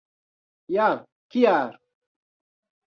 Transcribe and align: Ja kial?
Ja 0.77 0.87
kial? 1.31 1.79